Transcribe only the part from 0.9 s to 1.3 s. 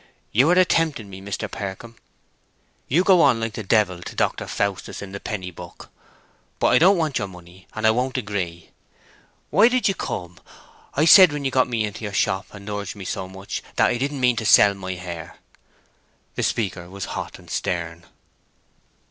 me,